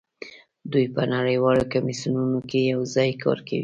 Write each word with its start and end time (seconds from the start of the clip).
دوی 0.71 0.85
په 0.95 1.01
نړیوالو 1.15 1.69
کمیسیونونو 1.73 2.39
کې 2.49 2.59
یوځای 2.73 3.09
کار 3.23 3.37
کوي 3.47 3.59